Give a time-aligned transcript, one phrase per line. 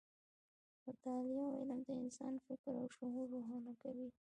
[0.85, 4.07] مطالعه او علم د انسان فکر او شعور روښانه کوي.